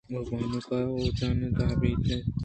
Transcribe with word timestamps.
او 0.15 0.21
بانُک 0.29 0.67
ءُ 0.79 0.93
واجھاں 0.95 1.33
اد 1.47 1.59
ءَ 1.65 1.79
بْیا 1.81 1.97
اِت۔ 2.09 2.37